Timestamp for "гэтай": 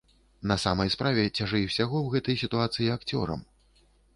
2.17-2.35